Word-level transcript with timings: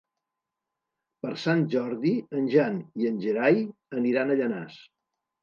Per 1.25 1.33
Sant 1.41 1.61
Jordi 1.73 2.13
en 2.39 2.49
Jan 2.55 2.81
i 3.03 3.11
en 3.11 3.21
Gerai 3.27 3.61
aniran 4.01 4.35
a 4.35 4.41
Llanars. 4.43 4.83